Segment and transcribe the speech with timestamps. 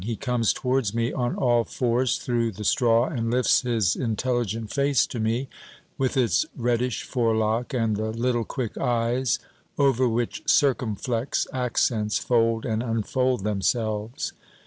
[0.03, 5.05] He comes towards me on all fours through the straw and lifts his intelligent face
[5.05, 5.47] to me,
[5.95, 9.37] with its reddish forelock and the little quick eyes
[9.77, 14.33] over which circumflex accents fold and unfold them selves.